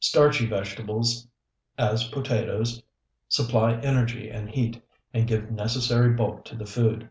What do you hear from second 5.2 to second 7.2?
give necessary bulk to the food.